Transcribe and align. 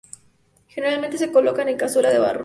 Generalmente 0.67 1.19
se 1.19 1.31
colocan 1.31 1.69
en 1.69 1.77
cazuela 1.77 2.09
de 2.09 2.17
barro. 2.17 2.39